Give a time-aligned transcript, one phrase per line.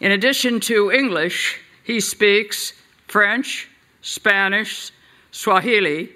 [0.00, 2.72] In addition to English, he speaks
[3.06, 3.68] French,
[4.02, 4.90] Spanish,
[5.30, 6.10] Swahili,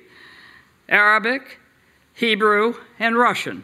[0.89, 1.59] Arabic,
[2.15, 3.63] Hebrew, and Russian,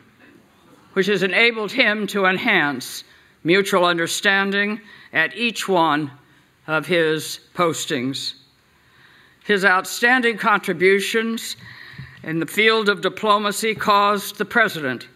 [0.92, 3.02] which has enabled him to enhance
[3.42, 4.80] mutual understanding
[5.12, 6.10] at each one
[6.66, 8.34] of his postings.
[9.44, 11.56] His outstanding contributions
[12.22, 15.08] in the field of diplomacy caused the President,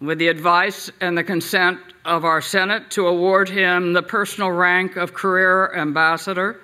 [0.00, 4.96] with the advice and the consent of our Senate, to award him the personal rank
[4.96, 6.60] of Career Ambassador,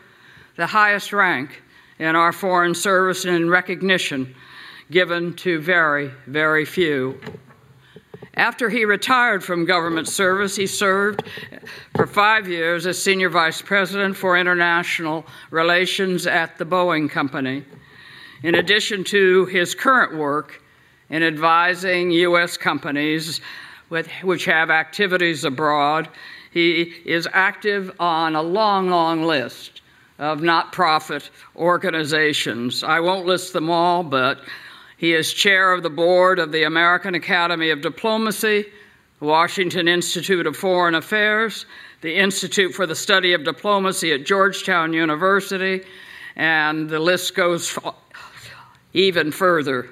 [0.57, 1.63] the highest rank
[1.99, 4.35] in our Foreign Service in recognition
[4.91, 7.21] given to very, very few.
[8.37, 11.23] After he retired from government service, he served
[11.97, 17.65] for five years as Senior Vice President for International Relations at the Boeing Company.
[18.43, 20.63] In addition to his current work
[21.09, 22.59] in advising U.S.
[22.59, 23.41] companies
[23.89, 26.11] with, which have activities abroad,
[26.51, 29.81] he is active on a long, long list
[30.19, 32.85] of not profit organizations.
[32.85, 34.41] I won't list them all, but
[34.97, 38.65] he is chair of the board of the American Academy of Diplomacy,
[39.19, 41.67] the Washington Institute of Foreign Affairs,
[42.01, 45.83] the Institute for the Study of Diplomacy at Georgetown University,
[46.37, 47.79] and the list goes
[48.93, 49.89] even further.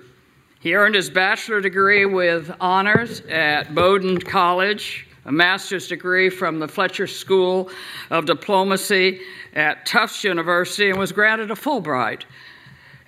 [0.61, 6.69] He earned his bachelor degree with honors at Bowdoin College, a master's degree from the
[6.69, 7.71] Fletcher School
[8.11, 9.21] of Diplomacy
[9.55, 12.23] at Tufts University, and was granted a Fulbright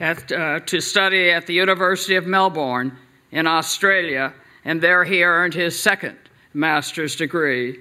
[0.01, 2.97] at, uh, to study at the University of Melbourne
[3.31, 4.33] in Australia,
[4.65, 6.17] and there he earned his second
[6.55, 7.79] master's degree.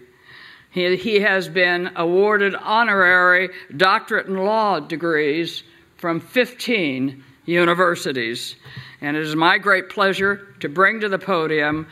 [0.72, 5.64] He, he has been awarded honorary doctorate in law degrees
[5.98, 8.56] from 15 universities.
[9.02, 11.88] And it is my great pleasure to bring to the podium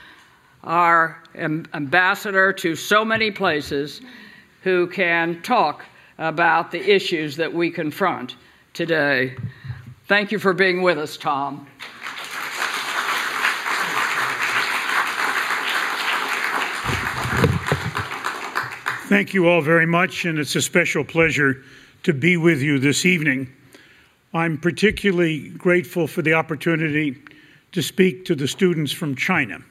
[0.63, 4.01] our ambassador to so many places
[4.61, 5.84] who can talk
[6.17, 8.35] about the issues that we confront
[8.73, 9.35] today.
[10.13, 11.66] Thank you for being with us, Tom.
[19.09, 21.63] Thank you all very much, and it's a special pleasure
[22.03, 23.52] to be with you this evening.
[24.35, 27.18] I'm particularly grateful for the opportunity
[27.72, 29.63] to speak to the students from China.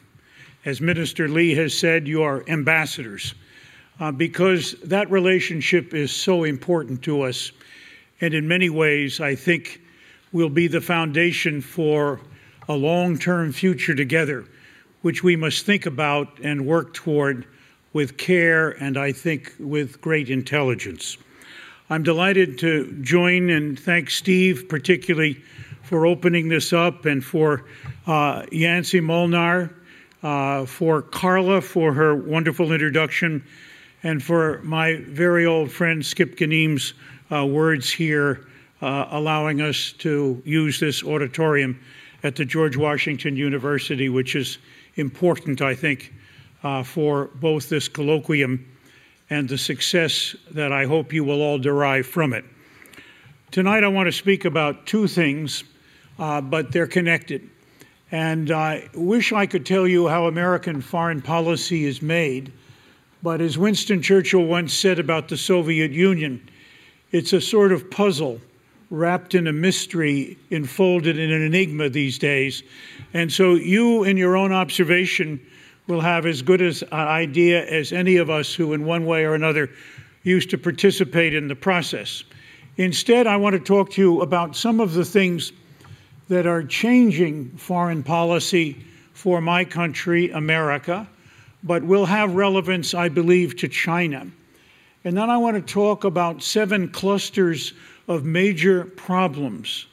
[0.65, 3.37] As Minister Li has said, you are ambassadors,
[4.01, 7.53] uh, because that relationship is so important to us.
[8.21, 9.82] And in many ways, I think
[10.33, 12.21] will be the foundation for
[12.69, 14.45] a long term future together,
[15.03, 17.47] which we must think about and work toward
[17.93, 21.19] with care and I think with great intelligence.
[21.91, 25.43] I'm delighted to join and thank Steve particularly
[25.83, 27.65] for opening this up and for
[28.07, 29.75] uh, Yancy Molnar,
[30.23, 33.45] uh, for Carla for her wonderful introduction,
[34.03, 36.95] and for my very old friend Skip Ganim's
[37.31, 38.47] uh, words here
[38.83, 41.81] uh, allowing us to use this auditorium
[42.25, 44.59] at the George Washington University, which is
[44.97, 46.13] important, I think,
[46.65, 48.65] uh, for both this colloquium
[49.31, 52.45] and the success that I hope you will all derive from it.
[53.53, 55.65] Tonight, I want to speak about two things,
[56.19, 57.49] uh, but they're connected.
[58.11, 62.53] And I wish I could tell you how American foreign policy is made,
[63.23, 66.47] but as Winston Churchill once said about the Soviet Union,
[67.13, 68.41] it's a sort of puzzle
[68.93, 72.63] wrapped in a mystery, enfolded in an enigma these days.
[73.15, 75.41] And so you, in your own observation,
[75.87, 79.25] will have as good as an idea as any of us who, in one way
[79.25, 79.71] or another,
[80.25, 82.23] used to participate in the process.
[82.77, 85.53] Instead, I want to talk to you about some of the things
[86.29, 88.85] that are changing foreign policy
[89.15, 91.09] for my country, America,
[91.65, 94.27] but will have relevance, I believe, to China.
[95.05, 97.73] And then I want to talk about seven clusters
[98.13, 99.87] of major problems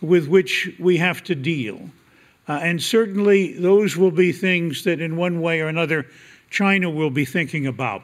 [0.00, 1.90] with which we have to deal.
[2.46, 6.06] Uh, and certainly, those will be things that, in one way or another,
[6.50, 8.02] China will be thinking about.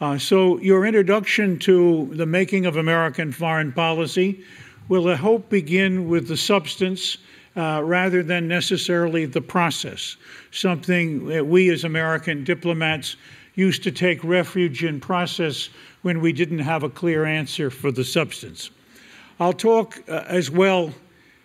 [0.00, 4.44] Uh, so, your introduction to the making of American foreign policy
[4.88, 7.18] will, I hope, begin with the substance
[7.56, 10.16] uh, rather than necessarily the process,
[10.50, 13.16] something that we as American diplomats
[13.54, 15.68] used to take refuge in process
[16.02, 18.70] when we didn't have a clear answer for the substance.
[19.40, 20.92] I'll talk uh, as well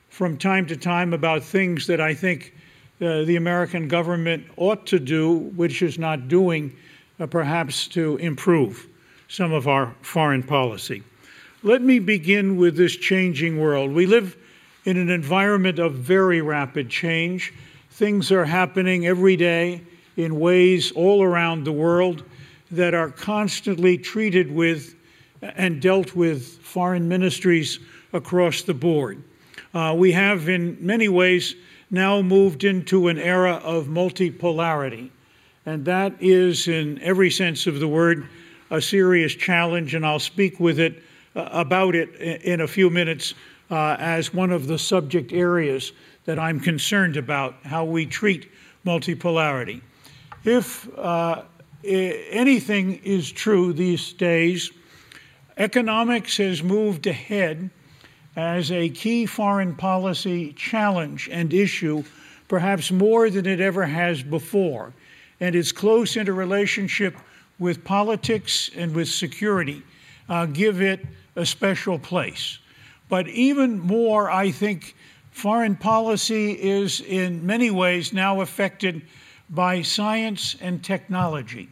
[0.10, 2.54] from time to time about things that I think
[3.00, 6.76] uh, the American government ought to do, which is not doing,
[7.22, 8.86] uh, perhaps to improve
[9.30, 11.04] some of our foreign policy.
[11.64, 13.94] Let me begin with this changing world.
[13.94, 14.36] We live
[14.84, 17.54] in an environment of very rapid change.
[17.92, 19.82] Things are happening every day
[20.18, 22.24] in ways all around the world
[22.72, 24.95] that are constantly treated with
[25.56, 27.80] and dealt with foreign ministries
[28.14, 29.24] across the board.
[29.74, 31.56] Uh, we have, in many ways,
[31.92, 35.10] now moved into an era of multipolarity.
[35.66, 38.28] And that is, in every sense of the word,
[38.72, 41.04] a serious challenge, and I'll speak with it
[41.36, 43.34] uh, about it in a few minutes
[43.70, 45.92] uh, as one of the subject areas
[46.26, 48.52] that I'm concerned about how we treat
[48.86, 49.82] multipolarity.
[50.44, 51.44] If uh,
[51.84, 54.72] anything is true these days,
[55.58, 57.70] economics has moved ahead
[58.36, 62.04] as a key foreign policy challenge and issue,
[62.48, 64.94] perhaps more than it ever has before.
[65.40, 67.16] And its close interrelationship
[67.60, 69.84] with politics and with security
[70.28, 71.06] uh, give it
[71.36, 72.60] a special place.
[73.10, 74.96] But even more, I think
[75.32, 79.02] foreign policy is in many ways now affected
[79.50, 81.70] by science and technology.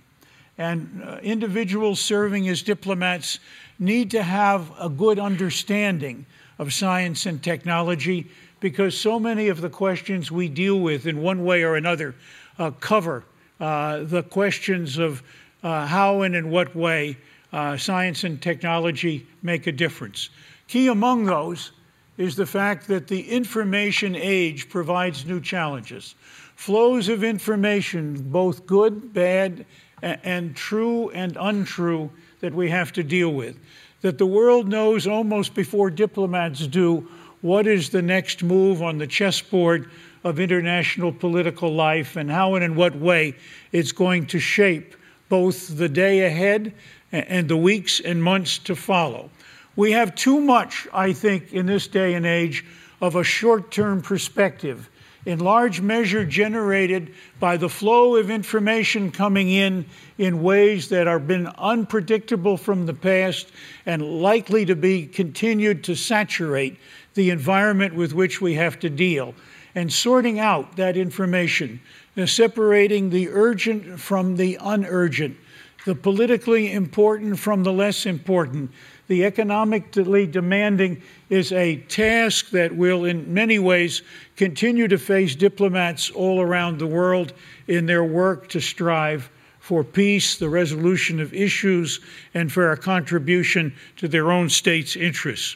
[0.58, 3.40] And uh, individuals serving as diplomats
[3.80, 6.26] need to have a good understanding
[6.60, 8.30] of science and technology
[8.60, 12.16] because so many of the questions we deal with in one way or another
[12.58, 13.26] uh, cover
[13.60, 15.24] uh, the questions of
[15.64, 17.18] uh, how and in what way
[17.52, 20.30] uh, science and technology make a difference.
[20.68, 21.72] Key among those
[22.18, 26.16] is the fact that the information age provides new challenges.
[26.56, 29.66] Flows of information, both good, bad,
[30.02, 32.12] and true and untrue,
[32.44, 33.58] that we have to deal with
[34.02, 37.08] that the world knows almost before diplomats do
[37.40, 39.90] what is the next move on the chessboard
[40.26, 43.34] of international political life and how and in what way
[43.72, 44.94] it's going to shape
[45.30, 46.74] both the day ahead
[47.14, 49.30] and the weeks and months to follow.
[49.78, 52.66] We have too much, I think, in this day and age
[53.00, 54.90] of a short term perspective
[55.26, 59.86] in large measure generated by the flow of information coming in
[60.18, 63.52] in ways that have been unpredictable from the past
[63.86, 66.78] and likely to be continued to saturate
[67.14, 69.34] the environment with which we have to deal.
[69.76, 71.80] And sorting out that information,
[72.26, 75.36] separating the urgent from the unurgent,
[75.86, 78.72] the politically important from the less important,
[79.08, 84.02] the economically demanding is a task that will, in many ways,
[84.38, 87.34] continue to face diplomats all around the world
[87.68, 89.30] in their work to strive
[89.60, 92.00] for peace, the resolution of issues,
[92.34, 95.56] and for a contribution to their own state's interests.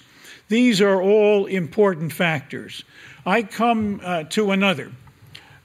[0.49, 2.83] These are all important factors.
[3.25, 4.91] I come uh, to another.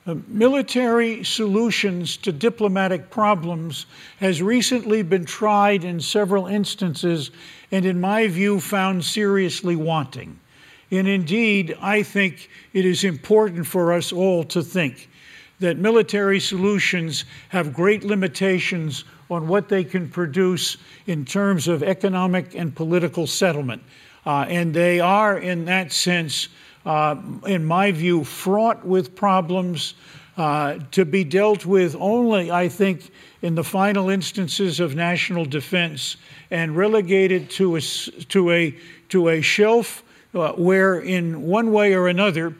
[0.04, 3.86] Uh, military solutions to diplomatic problems
[4.18, 7.30] has recently been tried in several instances
[7.70, 10.36] and, in my view, found seriously wanting.
[10.90, 15.08] And indeed, I think it is important for us all to think
[15.60, 22.56] that military solutions have great limitations on what they can produce in terms of economic
[22.56, 23.82] and political settlement.
[24.26, 26.48] Uh, and they are, in that sense,
[26.84, 29.94] uh, in my view, fraught with problems
[30.36, 33.10] uh, to be dealt with only, I think,
[33.42, 36.16] in the final instances of national defense
[36.50, 38.74] and relegated to a, to a,
[39.10, 40.02] to a shelf
[40.34, 42.54] uh, where, in one way or another,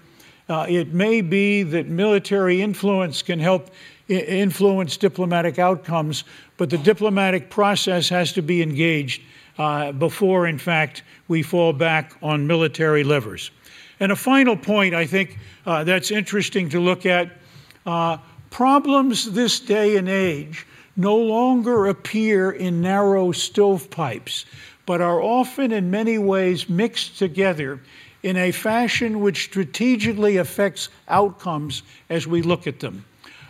[0.49, 3.71] uh, it may be that military influence can help
[4.09, 6.25] influence diplomatic outcomes,
[6.59, 9.23] but the diplomatic process has to be engaged
[9.59, 13.51] uh, before, in fact, we fall back on military levers.
[14.01, 17.31] And a final point I think uh, that's interesting to look at
[17.87, 18.19] uh,
[18.51, 24.45] problems this day and age no longer appear in narrow stovepipes,
[24.85, 27.81] but are often in many ways mixed together
[28.23, 33.05] in a fashion which strategically affects outcomes as we look at them.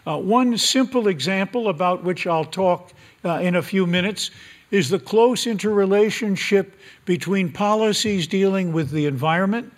[0.06, 2.92] Uh, one simple example about which I'll talk
[3.24, 4.30] uh, in a few minutes
[4.70, 9.72] is the close interrelationship between policies dealing with the environment,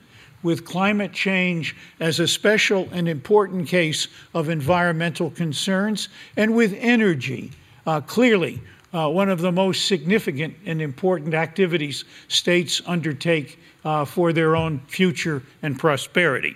[0.45, 7.51] with climate change as a special and important case of environmental concerns, and with energy.
[7.87, 14.33] Uh, clearly, uh, one of the most significant and important activities states undertake uh, for
[14.33, 16.55] their own future and prosperity.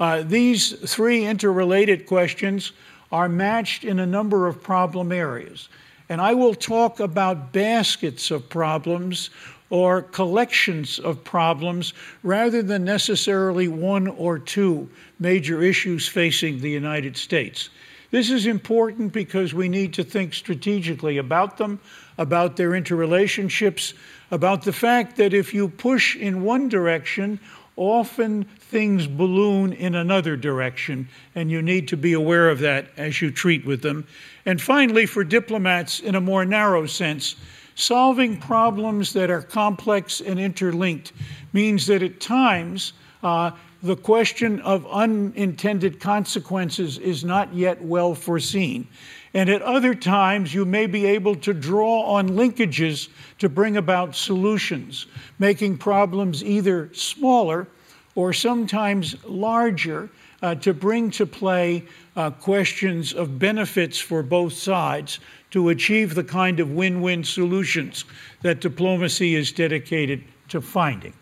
[0.00, 2.72] Uh, these three interrelated questions
[3.12, 5.68] are matched in a number of problem areas.
[6.08, 9.30] And I will talk about baskets of problems
[9.70, 11.92] or collections of problems
[12.22, 17.70] rather than necessarily one or two major issues facing the United States.
[18.10, 21.80] This is important because we need to think strategically about them,
[22.18, 23.94] about their interrelationships,
[24.30, 27.40] about the fact that if you push in one direction,
[27.76, 33.20] often things balloon in another direction, and you need to be aware of that as
[33.20, 34.06] you treat with them.
[34.46, 37.36] And finally, for diplomats, in a more narrow sense,
[37.76, 41.12] solving problems that are complex and interlinked
[41.52, 43.50] means that at times uh,
[43.82, 48.88] the question of unintended consequences is not yet well foreseen.
[49.34, 54.16] And at other times, you may be able to draw on linkages to bring about
[54.16, 55.06] solutions,
[55.38, 57.68] making problems either smaller
[58.14, 60.08] or sometimes larger
[60.42, 61.84] uh, to bring to play
[62.16, 65.20] uh, questions of benefits for both sides
[65.56, 68.04] to achieve the kind of win win solutions
[68.42, 71.14] that diplomacy is dedicated to finding.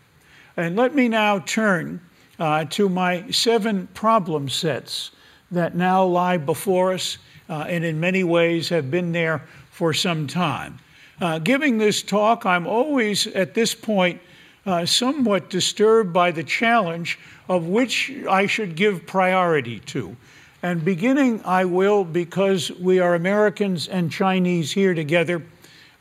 [0.57, 2.01] And let me now turn
[2.37, 5.11] uh, to my seven problem sets
[5.51, 10.27] that now lie before us uh, and in many ways have been there for some
[10.27, 10.79] time.
[11.21, 14.19] Uh, giving this talk, I'm always at this point
[14.65, 20.17] uh, somewhat disturbed by the challenge of which I should give priority to.
[20.65, 25.43] And beginning, I will, because we are Americans and Chinese here together,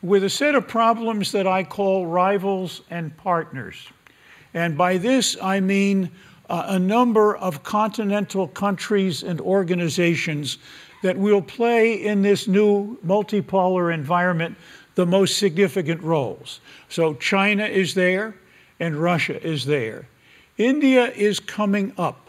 [0.01, 3.87] with a set of problems that I call rivals and partners.
[4.55, 6.11] And by this, I mean
[6.49, 10.57] uh, a number of continental countries and organizations
[11.03, 14.57] that will play in this new multipolar environment
[14.95, 16.61] the most significant roles.
[16.89, 18.35] So China is there
[18.81, 20.09] and Russia is there.
[20.57, 22.24] India is coming up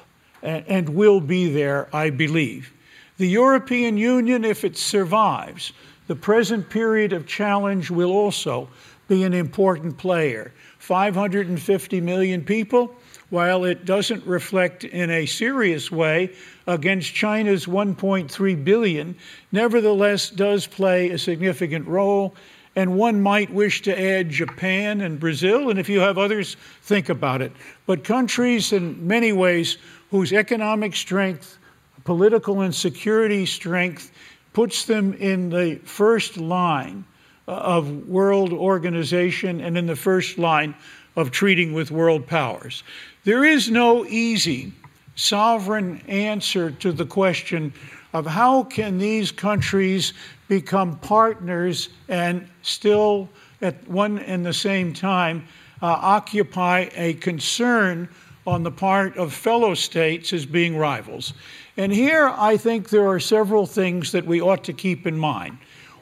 [0.46, 2.72] and will be there, I believe.
[3.18, 5.74] The European Union, if it survives,
[6.08, 8.70] the present period of challenge will also
[9.08, 10.52] be an important player.
[10.80, 12.94] 550 million people,
[13.30, 16.32] while it doesn't reflect in a serious way
[16.68, 19.16] against China's 1.3 billion,
[19.52, 22.36] nevertheless does play a significant role.
[22.76, 27.08] And one might wish to add Japan and Brazil, and if you have others, think
[27.08, 27.54] about it.
[27.86, 29.78] But countries, in many ways,
[30.12, 31.58] whose economic strength,
[32.04, 34.12] political and security strength,
[34.54, 37.04] puts them in the first line
[37.48, 40.74] of world organization and in the first line
[41.16, 42.84] of treating with world powers.
[43.24, 44.74] There is no easy
[45.16, 47.74] sovereign answer to the question
[48.14, 50.14] of how can these countries
[50.48, 53.30] become partners and still
[53.62, 55.48] at one and the same time
[55.82, 58.08] uh, occupy a concern
[58.48, 61.34] on the part of fellow states as being rivals.
[61.78, 65.58] And here I think there are several things that we ought to keep in mind.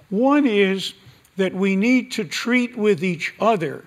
[0.09, 0.93] One is
[1.37, 3.85] that we need to treat with each other,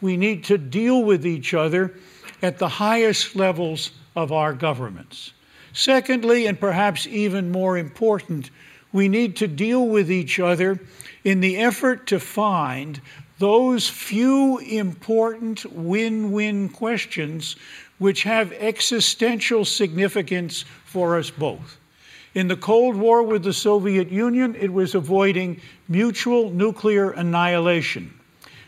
[0.00, 1.94] we need to deal with each other
[2.42, 5.32] at the highest levels of our governments.
[5.72, 8.50] Secondly, and perhaps even more important,
[8.92, 10.78] we need to deal with each other
[11.24, 13.00] in the effort to find
[13.38, 17.56] those few important win win questions
[18.02, 21.78] which have existential significance for us both.
[22.34, 28.12] In the Cold War with the Soviet Union, it was avoiding mutual nuclear annihilation.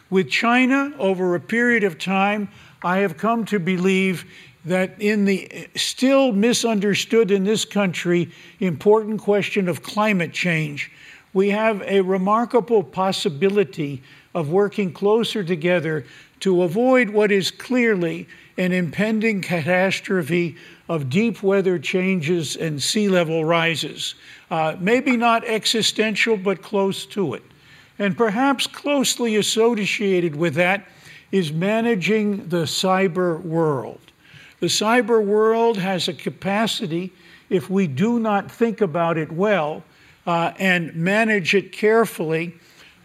[0.09, 2.49] With China, over a period of time,
[2.85, 4.25] I have come to believe
[4.67, 10.93] that in the still misunderstood in this country important question of climate change,
[11.33, 14.00] we have a remarkable possibility
[14.33, 16.05] of working closer together
[16.45, 20.55] to avoid what is clearly an impending catastrophe
[20.91, 24.15] of deep weather changes and sea level rises.
[24.51, 27.43] Uh, maybe not existential, but close to it.
[27.99, 30.87] And perhaps closely associated with that
[31.33, 34.13] is managing the cyber world.
[34.61, 37.11] The cyber world has a capacity,
[37.49, 39.83] if we do not think about it well
[40.27, 42.55] uh, and manage it carefully,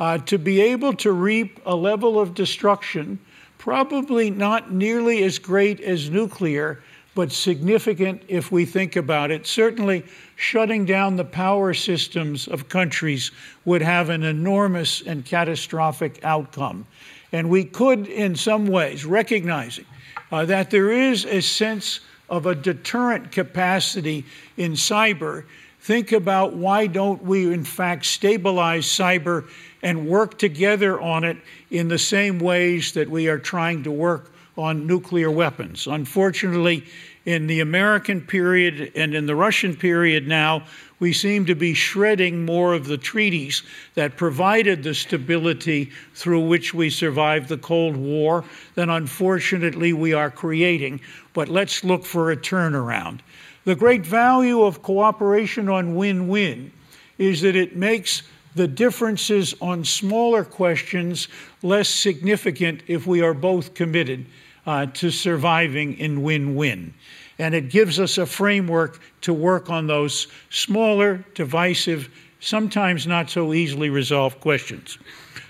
[0.02, 3.18] uh, to be able to reap a level of destruction,
[3.60, 6.82] probably not nearly as great as nuclear,
[7.14, 9.46] but significant if we think about it.
[9.46, 10.06] Certainly,
[10.38, 13.32] shutting down the power systems of countries
[13.66, 16.88] would have an enormous and catastrophic outcome.
[17.32, 19.86] And we could, in some ways, recognizing
[20.32, 22.00] uh, that there is a sense
[22.30, 24.26] of a deterrent capacity
[24.56, 25.44] in cyber,
[25.80, 29.50] think about why don't we, in fact, stabilize cyber
[29.82, 31.38] and work together on it
[31.72, 35.88] in the same ways that we are trying to work on nuclear weapons.
[35.88, 36.84] Unfortunately,
[37.26, 40.64] in the American period and in the Russian period now,
[41.00, 43.64] we seem to be shredding more of the treaties
[43.96, 48.44] that provided the stability through which we survived the Cold War
[48.76, 51.00] than unfortunately we are creating.
[51.34, 53.20] But let's look for a turnaround.
[53.66, 56.72] The great value of cooperation on win win
[57.18, 58.24] is that it makes
[58.56, 61.28] the differences on smaller questions
[61.62, 64.26] less significant if we are both committed
[64.66, 66.94] uh, to surviving in win win.
[67.38, 73.54] And it gives us a framework to work on those smaller, divisive, sometimes not so
[73.54, 74.98] easily resolved questions.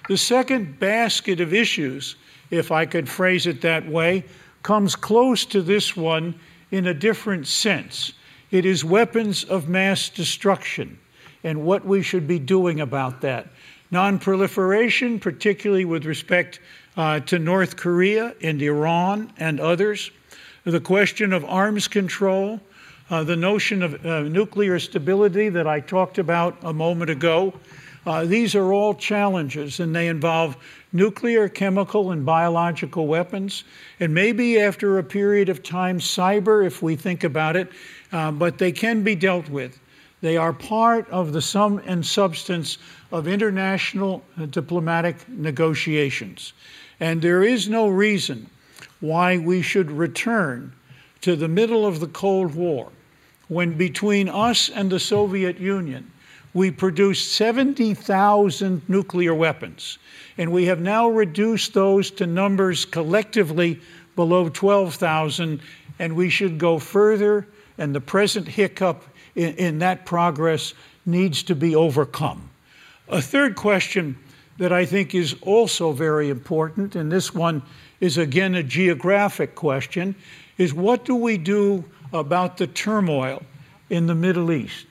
[0.07, 2.15] The second basket of issues,
[2.51, 4.25] if I could phrase it that way,
[4.63, 6.35] comes close to this one
[6.71, 8.13] in a different sense.
[8.51, 10.99] It is weapons of mass destruction
[11.43, 13.47] and what we should be doing about that.
[13.91, 16.59] Non-proliferation, particularly with respect
[16.97, 20.11] uh, to North Korea and Iran and others.
[20.63, 22.59] The question of arms control,
[23.09, 27.53] uh, the notion of uh, nuclear stability that I talked about a moment ago.
[28.05, 30.55] Uh, these are all challenges, and they involve
[30.93, 33.63] nuclear, chemical, and biological weapons,
[33.99, 37.71] and maybe after a period of time, cyber, if we think about it,
[38.11, 39.79] uh, but they can be dealt with.
[40.21, 42.77] They are part of the sum and substance
[43.11, 46.53] of international diplomatic negotiations.
[46.99, 48.49] And there is no reason
[48.99, 50.73] why we should return
[51.21, 52.89] to the middle of the Cold War,
[53.47, 56.11] when between us and the Soviet Union,
[56.53, 59.99] we produced 70,000 nuclear weapons.
[60.37, 63.79] And we have now reduced those to numbers collectively
[64.15, 65.61] below 12,000,
[65.99, 67.47] and we should go further.
[67.77, 69.03] And the present hiccup
[69.35, 70.73] in, in that progress
[71.05, 72.49] needs to be overcome.
[73.09, 74.17] A third question
[74.57, 77.63] that I think is also very important, and this one
[77.99, 80.15] is again a geographic question,
[80.57, 83.41] is what do we do about the turmoil
[83.89, 84.85] in the Middle East?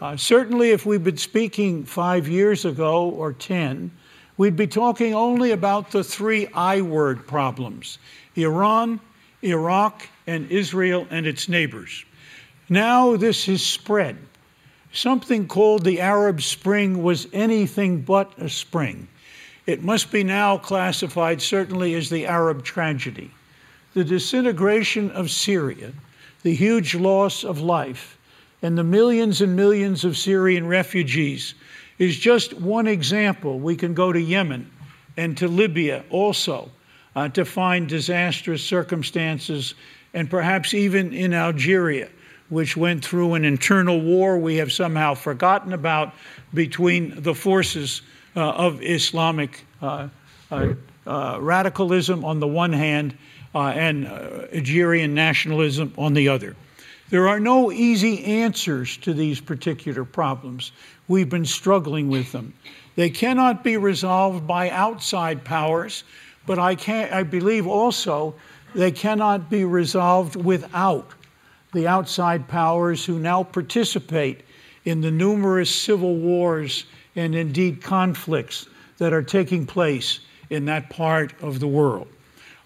[0.00, 3.90] Uh, certainly, if we'd been speaking five years ago or 10,
[4.36, 7.98] we'd be talking only about the three I word problems
[8.36, 9.00] Iran,
[9.42, 12.04] Iraq, and Israel and its neighbors.
[12.68, 14.16] Now this has spread.
[14.92, 19.08] Something called the Arab Spring was anything but a spring.
[19.66, 23.30] It must be now classified certainly as the Arab tragedy.
[23.94, 25.92] The disintegration of Syria,
[26.42, 28.17] the huge loss of life,
[28.62, 31.54] and the millions and millions of Syrian refugees
[31.98, 33.58] is just one example.
[33.58, 34.70] We can go to Yemen
[35.16, 36.70] and to Libya also
[37.16, 39.74] uh, to find disastrous circumstances,
[40.14, 42.08] and perhaps even in Algeria
[42.48, 46.14] which went through an internal war we have somehow forgotten about
[46.54, 48.02] between the forces
[48.36, 50.08] uh, of Islamic uh,
[50.50, 50.74] uh,
[51.06, 53.16] uh radicalism on the one hand
[53.54, 56.54] uh, and Algerian nationalism on the other.
[57.10, 60.72] There are no easy answers to these particular problems.
[61.08, 62.52] We've been struggling with them.
[62.96, 66.04] They cannot be resolved by outside powers,
[66.46, 68.34] but I, can, I believe also
[68.74, 71.10] they cannot be resolved without
[71.72, 74.42] the outside powers who now participate
[74.84, 76.84] in the numerous civil wars
[77.16, 78.68] and indeed conflicts
[78.98, 82.08] that are taking place in that part of the world.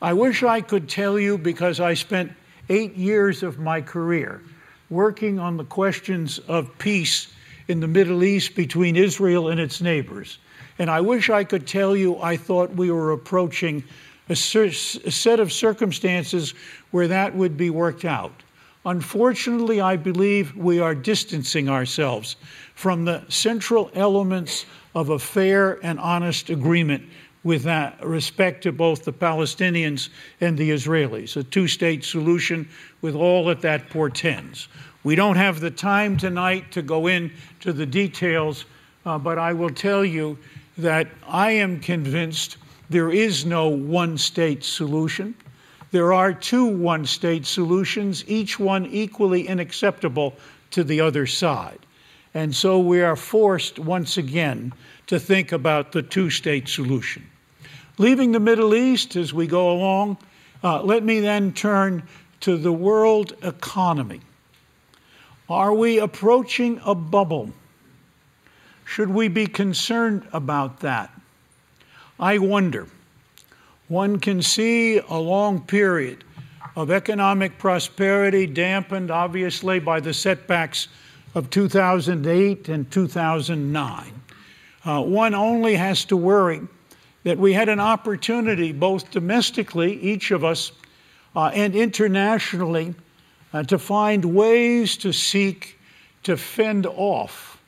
[0.01, 2.33] I wish I could tell you because I spent
[2.73, 4.43] eight years of my career
[4.89, 7.29] working on the questions of peace
[7.69, 10.39] in the Middle East between Israel and its neighbors.
[10.79, 13.85] And I wish I could tell you I thought we were approaching
[14.29, 16.55] a, set of circumstances
[16.91, 18.43] where that would be worked out.
[18.85, 22.37] Unfortunately, I believe we are distancing ourselves
[22.75, 27.05] from the central elements of a fair and honest agreement
[27.45, 30.09] with that respect to both the Palestinians
[30.41, 32.69] and the Israelis, a two state solution
[33.01, 34.69] with all that that portends.
[35.05, 38.65] We don't have the time tonight to go into the details,
[39.05, 40.39] uh, but I will tell you
[40.79, 45.35] that I am convinced there is no one state solution.
[45.91, 50.35] There are two one state solutions, each one equally unacceptable
[50.71, 51.81] to the other side.
[52.35, 54.73] And so we are forced once again
[55.07, 57.27] to think about the two state solution.
[57.99, 60.17] Leaving the Middle East as we go along,
[60.65, 62.03] uh, let me then turn
[62.41, 64.21] to the world economy.
[65.49, 67.51] Are we approaching a bubble?
[68.85, 71.11] Should we be concerned about that?
[72.19, 72.87] I wonder.
[73.89, 76.25] One can see a long period
[76.77, 80.89] of economic prosperity dampened, obviously, by the setbacks
[81.35, 84.23] of 2008 and 2009.
[84.85, 86.63] Uh, one only has to worry
[87.25, 90.73] that we had an opportunity, both domestically, each of us,
[91.37, 92.95] uh, and internationally,
[93.53, 95.79] uh, to find ways to seek
[96.23, 97.61] to fend off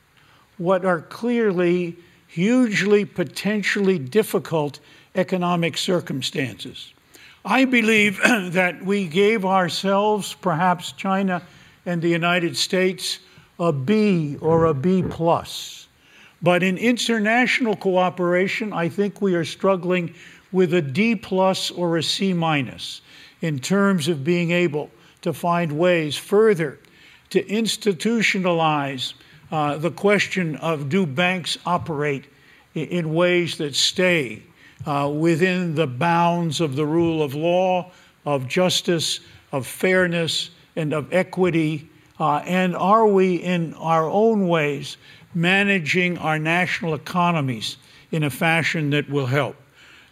[0.57, 1.95] what are clearly
[2.27, 4.79] hugely potentially difficult
[5.15, 6.93] economic circumstances.
[7.45, 11.41] I believe that we gave ourselves, perhaps China
[11.85, 13.19] and the United States,
[13.59, 15.84] a B or a B plus.
[16.41, 20.13] But in international cooperation, I think we are struggling
[20.51, 23.01] with a D plus or a C minus
[23.41, 24.89] in terms of being able
[25.21, 26.79] to find ways further
[27.31, 29.13] to institutionalize
[29.51, 32.25] uh, the question of do banks operate
[32.73, 34.43] in, ways that stay
[34.85, 37.91] uh, within the bounds of the rule of law,
[38.25, 39.19] of justice,
[39.51, 41.89] of fairness, and of equity?
[42.19, 44.97] Uh, and are we, in our own ways,
[45.35, 47.77] managing our national economies
[48.11, 49.55] in a fashion that will help?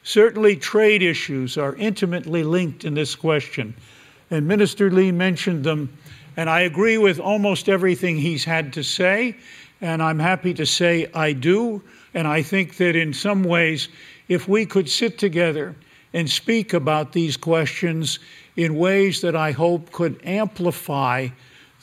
[0.04, 3.74] Certainly, trade issues are intimately linked in this question,
[4.30, 5.98] and Minister Li mentioned them,
[6.36, 9.38] and I agree with almost everything he's had to say,
[9.80, 11.82] and I'm happy to say I do,
[12.14, 13.88] and I think that in some ways,
[14.28, 15.76] if we could sit together
[16.14, 18.20] and speak about these questions
[18.56, 21.30] in ways that I hope could amplify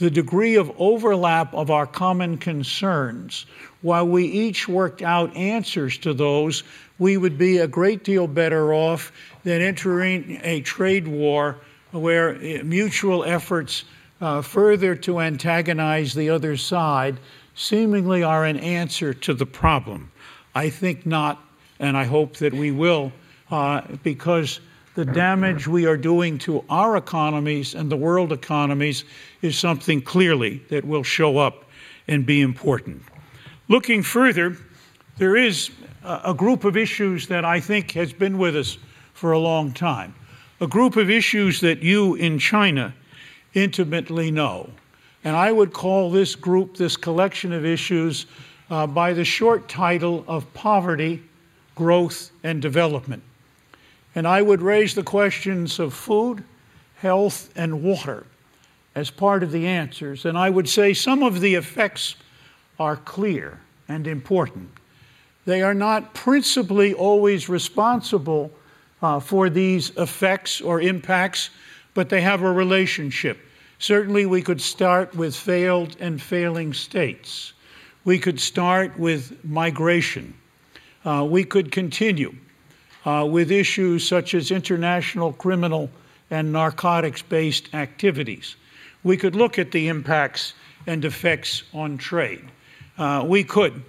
[0.01, 3.45] the degree of overlap of our common concerns,
[3.83, 6.63] while we each worked out answers to those,
[6.99, 9.13] we would be a great deal better off
[9.45, 11.59] than entering a trade war
[11.93, 13.85] where eh, mutual efforts
[14.23, 17.19] uh, further to antagonize the other side
[17.55, 20.11] seemingly are an answer to the problem.
[20.55, 21.43] I think not,
[21.79, 23.13] and I hope that we will,
[23.51, 24.61] uh, because
[25.01, 29.05] the damage we are doing to our economies and the world economies
[29.41, 31.65] is something clearly that will show up
[32.07, 33.03] and be important.
[33.69, 34.59] Looking further,
[35.17, 35.71] there is
[36.05, 38.77] a group of issues that I think has been with us
[39.15, 40.15] for a long time,
[40.61, 42.93] a group of issues that you in China
[43.55, 44.69] intimately know.
[45.25, 48.27] And I would call this group, this collection of issues,
[48.69, 51.23] uh, by the short title of poverty,
[51.75, 53.23] growth, and development.
[54.14, 56.42] And I would raise the questions of food,
[56.96, 58.27] health, and water
[58.94, 60.25] as part of the answers.
[60.25, 62.16] And I would say some of the effects
[62.79, 64.70] are clear and important.
[65.44, 68.51] They are not principally always responsible
[69.03, 71.51] uh, for these effects or impacts,
[71.94, 73.38] but they have a relationship.
[73.79, 77.55] Certainly, we could start with failed and failing states.
[78.05, 80.35] We could start with migration.
[81.05, 82.35] Uh, we could continue
[83.05, 85.91] uh, with issues such as international criminal
[86.31, 88.57] and narcotics based activities
[89.03, 90.55] we could look at the impacts
[90.87, 92.45] and effects on trade.
[92.99, 93.83] Uh, we could,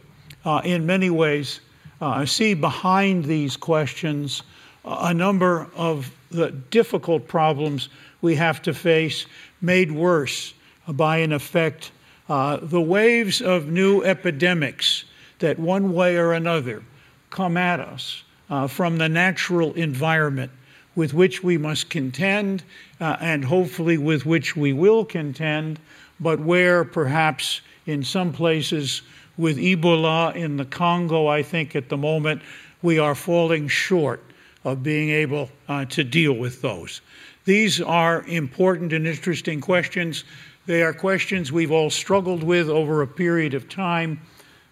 [0.45, 1.61] uh, in many ways,
[1.99, 4.43] uh, see behind these questions
[4.83, 7.89] a number of the difficult problems
[8.21, 9.25] we have to face,
[9.61, 10.53] made worse
[10.87, 11.91] by, in effect,
[12.29, 15.03] uh, the waves of new epidemics
[15.39, 16.81] that, one way or another,
[17.29, 20.51] come at us uh, from the natural environment
[20.93, 22.61] with which we must contend
[22.99, 25.79] uh, and hopefully with which we will contend,
[26.19, 29.01] but where perhaps in some places
[29.37, 32.41] with Ebola in the Congo, I think at the moment
[32.81, 34.21] we are falling short
[34.65, 37.01] of being able uh, to deal with those.
[37.45, 40.25] These are important and interesting questions.
[40.67, 44.21] They are questions we've all struggled with over a period of time.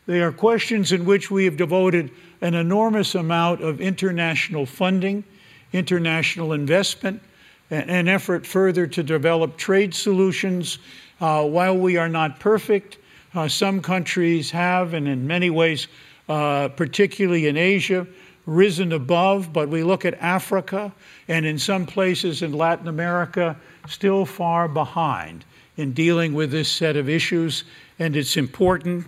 [0.10, 2.10] They are questions in which we have devoted
[2.42, 5.24] an enormous amount of international funding
[5.72, 7.22] international investment,
[7.70, 10.80] and an effort further to develop trade solutions.
[11.22, 12.98] Uh, while we are not perfect,
[13.36, 15.88] uh, some countries have, and in many ways,
[16.28, 18.08] uh, particularly in Asia,
[18.48, 20.92] risen above, but we look at Africa
[21.28, 23.56] and in some places in Latin America,
[23.88, 25.46] still far behind
[25.78, 27.64] in dealing with this set of issues,
[28.00, 29.06] and it's important.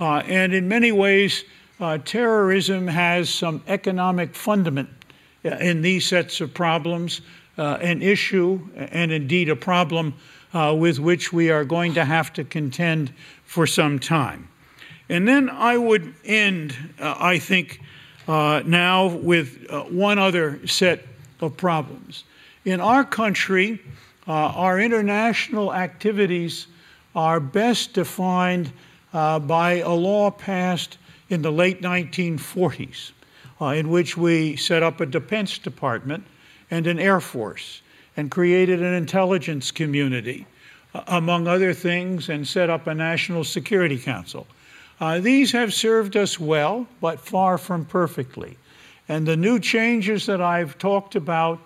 [0.00, 1.44] Uh, and in many ways,
[1.80, 4.88] uh, terrorism has some economic fundament
[5.42, 7.20] in these sets of problems.
[7.58, 10.14] uh, an issue and indeed a problem
[10.52, 13.12] uh, with which we are going to have to contend
[13.44, 14.48] for some time.
[15.08, 17.80] And then I would end, uh, I think,
[18.26, 21.06] uh, now with uh, one other set
[21.40, 22.24] of problems.
[22.64, 23.80] In our country,
[24.26, 26.68] uh, our international activities
[27.14, 28.72] are best defined
[29.14, 30.98] uh, by a law passed
[31.30, 33.12] in the late 1940s,
[33.60, 36.24] uh, in which we set up a Defense Department
[36.70, 37.80] and an Air Force
[38.16, 40.46] and created an intelligence community,
[40.94, 44.46] uh, among other things, and set up a National Security Council.
[45.00, 48.56] Uh, these have served us well, but far from perfectly.
[49.08, 51.60] And the new changes that I've talked about,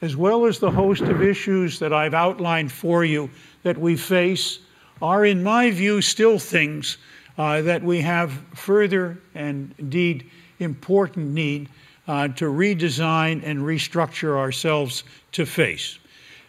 [0.00, 3.30] as well as the host of issues that I've outlined for you
[3.62, 4.58] that we face,
[5.02, 6.98] are, in my view, still things
[7.36, 11.68] uh, that we have further and indeed important need
[12.06, 15.98] uh, to redesign and restructure ourselves to face.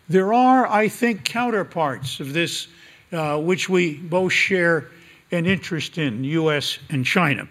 [0.08, 2.68] There are, I think, counterparts of this
[3.12, 4.90] uh, which we both share
[5.32, 6.78] an interest in, U.S.
[6.90, 7.48] and China.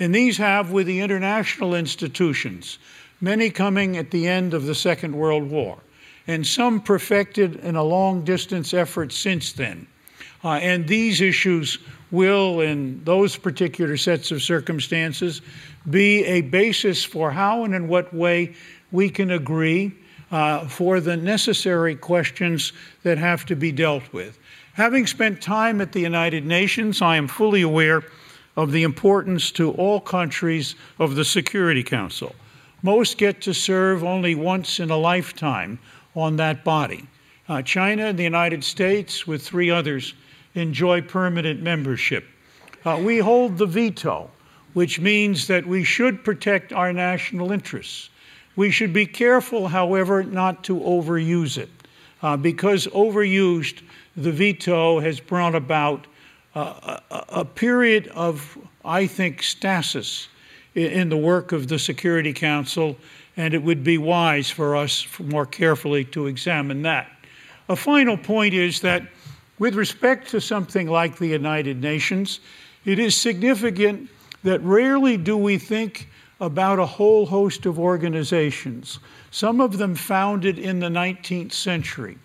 [0.00, 2.78] And these have with the international institutions,
[3.20, 5.78] many coming at the end of the Second World War,
[6.26, 9.86] and some perfected in a long distance effort since then.
[10.44, 11.78] Uh, and these issues
[12.10, 15.42] will, in those particular sets of circumstances,
[15.90, 18.54] be a basis for how and in what way
[18.92, 19.92] we can agree
[20.30, 22.72] uh, for the necessary questions
[23.02, 24.38] that have to be dealt with.
[24.74, 28.04] Having spent time at the United Nations, I am fully aware
[28.56, 32.34] of the importance to all countries of the Security Council.
[32.82, 35.78] Most get to serve only once in a lifetime
[36.14, 37.06] on that body.
[37.48, 40.14] Uh, China and the United States, with three others,
[40.54, 42.24] enjoy permanent membership.
[42.84, 44.30] Uh, we hold the veto,
[44.72, 48.10] which means that we should protect our national interests.
[48.56, 51.70] We should be careful, however, not to overuse it,
[52.22, 53.82] uh, because overused
[54.16, 56.06] the veto has brought about
[56.54, 60.28] uh, a, a, period of, I think, stasis
[60.74, 62.96] in the work of the Security Council,
[63.36, 67.08] and it would be wise for us more carefully to examine that.
[67.68, 69.02] A final point is that,
[69.58, 72.40] with respect to something like the United Nations,
[72.84, 74.08] it is significant
[74.44, 76.08] that rarely do we think
[76.40, 82.16] about a whole host of organizations, some of them founded in the 19th century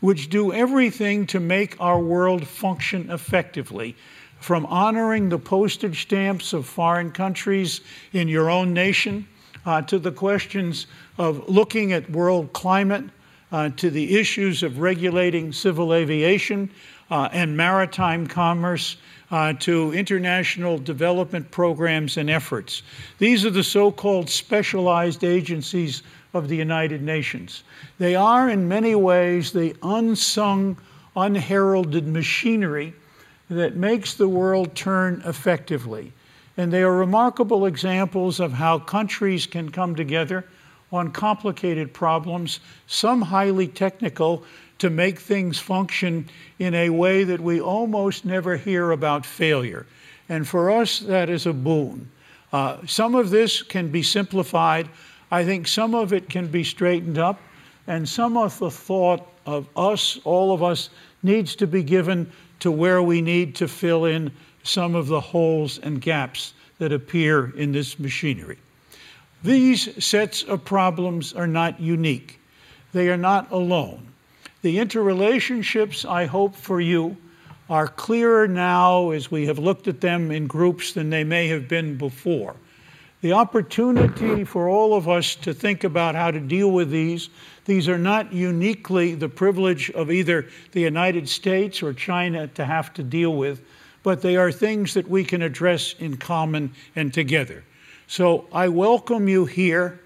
[0.00, 3.94] which do everything to make our world function effectively,
[4.40, 9.26] from honoring the postage stamps of foreign countries in your own nation
[9.66, 10.86] uh, to the questions
[11.18, 13.04] of looking at world climate,
[13.52, 16.70] uh, to the issues of regulating civil aviation
[17.10, 18.96] uh, and maritime commerce.
[19.32, 22.82] Uh, to international development programs and efforts.
[23.18, 26.02] These are the so called specialized agencies
[26.34, 27.62] of the United Nations.
[27.98, 30.76] They are, in many ways, the unsung,
[31.14, 32.92] unheralded machinery
[33.48, 36.12] that makes the world turn effectively.
[36.56, 40.44] And they are remarkable examples of how countries can come together
[40.92, 44.44] on complicated problems, some highly technical,
[44.78, 49.86] to make things function in a way that we almost never hear about failure.
[50.28, 52.10] And for us, that is a boon.
[52.52, 54.88] Uh, some of this can be simplified
[55.30, 57.40] I think some of it can be straightened up,
[57.86, 60.90] and some of the thought of us, all of us,
[61.22, 65.78] needs to be given to where we need to fill in some of the holes
[65.78, 68.58] and gaps that appear in this machinery.
[69.42, 72.40] These sets of problems are not unique,
[72.92, 74.06] they are not alone.
[74.62, 77.16] The interrelationships, I hope for you,
[77.70, 81.68] are clearer now as we have looked at them in groups than they may have
[81.68, 82.56] been before
[83.20, 87.28] the opportunity for all of us to think about how to deal with these.
[87.66, 92.94] These are not uniquely the privilege of either the United States or China to have
[92.94, 93.62] to deal with,
[94.02, 97.62] but they are things that we can address in common and together.
[98.10, 100.00] So I welcome you here.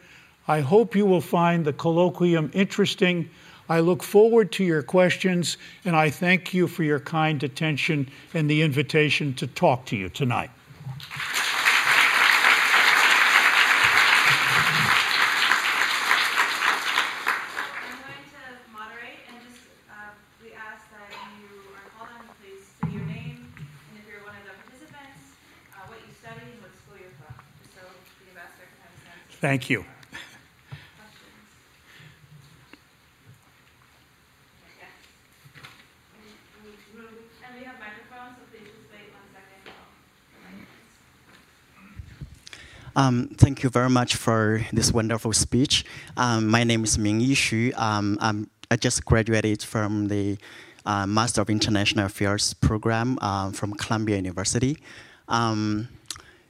[0.47, 3.31] I hope you will find the colloquium interesting.
[3.67, 8.51] I look forward to your questions, and I thank you for your kind attention and
[8.51, 10.51] the invitation to talk to you tonight.
[29.44, 29.85] Thank you.
[42.96, 45.85] Um, thank you very much for this wonderful speech.
[46.16, 47.78] Um, my name is Ming Yi Xu.
[47.78, 50.38] Um, I just graduated from the
[50.87, 54.78] uh, Master of International Affairs program uh, from Columbia University.
[55.28, 55.90] Um,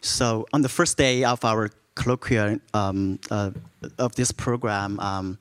[0.00, 3.50] so on the first day of our colloquial um, uh,
[3.98, 5.38] of this program um,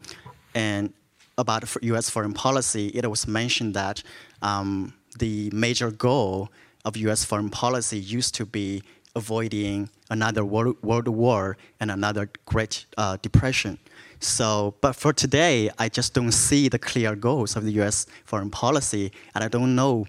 [0.55, 0.93] and
[1.37, 2.09] about U.S.
[2.09, 4.03] foreign policy, it was mentioned that
[4.41, 6.49] um, the major goal
[6.85, 7.23] of U.S.
[7.25, 8.83] foreign policy used to be
[9.15, 13.77] avoiding another world, world war and another Great uh, Depression.
[14.19, 18.05] So, but for today, I just don't see the clear goals of the U.S.
[18.25, 20.05] foreign policy, and I don't know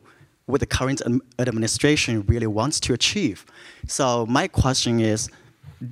[0.46, 1.00] what the current
[1.38, 3.44] administration really wants to achieve.
[3.87, 5.30] So, my question is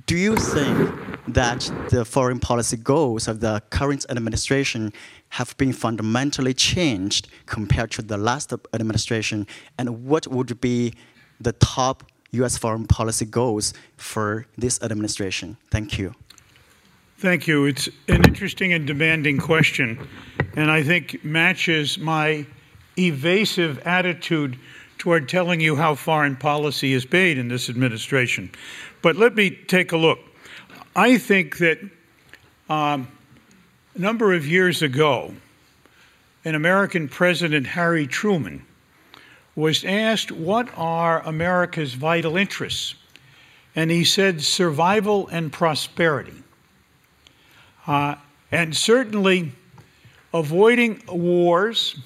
[0.05, 0.91] do you think
[1.27, 4.93] that the foreign policy goals of the current administration
[5.29, 9.47] have been fundamentally changed compared to the last administration?
[9.77, 10.93] And what would be
[11.39, 15.57] the top US foreign policy goals for this administration?
[15.69, 16.13] Thank you.
[17.17, 17.65] Thank you.
[17.65, 20.07] It's an interesting and demanding question,
[20.55, 22.45] and I think matches my
[22.97, 24.57] evasive attitude
[24.97, 28.51] toward telling you how foreign policy is made in this administration.
[29.03, 30.19] But let me take a look.
[30.95, 31.79] I think that
[32.69, 33.09] um,
[33.93, 35.33] a number of years ago,
[36.45, 38.65] an American President, Harry Truman,
[39.57, 42.95] was asked, What are America's vital interests?
[43.75, 46.41] And he said, Survival and prosperity.
[47.85, 48.15] Uh,
[48.51, 49.51] and certainly
[50.33, 51.97] avoiding wars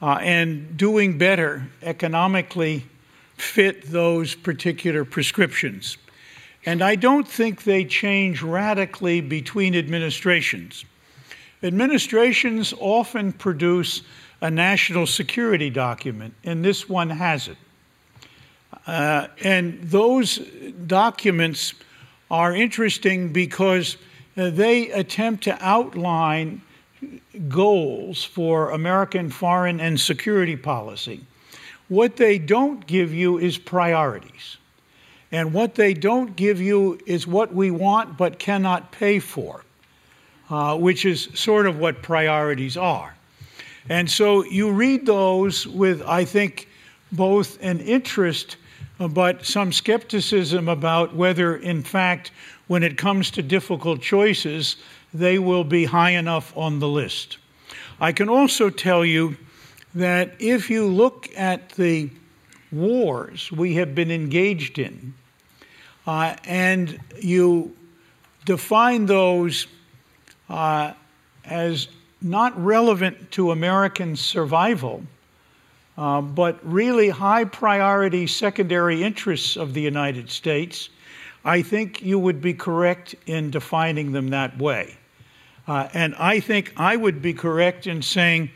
[0.00, 2.86] uh, and doing better economically
[3.36, 5.98] fit those particular prescriptions.
[6.66, 10.84] And I don't think they change radically between administrations.
[11.62, 14.02] Administrations often produce
[14.40, 17.56] a national security document, and this one has it.
[18.86, 20.38] Uh, and those
[20.86, 21.74] documents
[22.30, 23.96] are interesting because
[24.36, 26.60] uh, they attempt to outline
[27.48, 31.24] goals for American foreign and security policy.
[31.88, 34.56] What they don't give you is priorities.
[35.34, 39.64] And what they don't give you is what we want but cannot pay for,
[40.48, 43.16] uh, which is sort of what priorities are.
[43.88, 46.68] And so you read those with, I think,
[47.10, 48.58] both an interest
[49.00, 52.30] uh, but some skepticism about whether, in fact,
[52.68, 54.76] when it comes to difficult choices,
[55.12, 57.38] they will be high enough on the list.
[58.00, 59.36] I can also tell you
[59.96, 62.08] that if you look at the
[62.70, 65.12] wars we have been engaged in,
[66.06, 67.74] uh, and you
[68.44, 69.66] define those
[70.48, 70.92] uh,
[71.44, 71.88] as
[72.20, 75.02] not relevant to American survival,
[75.96, 80.88] uh, but really high priority secondary interests of the United States,
[81.44, 84.96] I think you would be correct in defining them that way.
[85.68, 88.50] Uh, and I think I would be correct in saying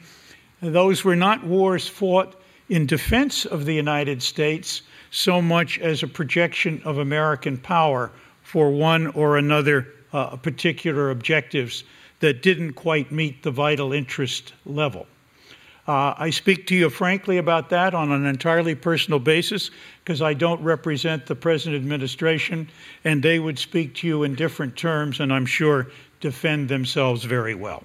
[0.61, 2.38] those were not wars fought
[2.68, 8.11] in defense of the United States so much as a projection of American power
[8.42, 11.85] for one or another uh, particular objectives
[12.20, 15.07] that didn't quite meet the vital interest level.
[15.87, 19.70] Uh, I speak to you frankly about that on an entirely personal basis
[20.04, 22.68] because I don't represent the present administration,
[23.04, 25.87] and they would speak to you in different terms and I'm sure
[26.20, 27.85] defend themselves very well.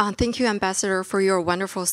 [0.00, 1.84] Uh, thank you, Ambassador, for your wonderful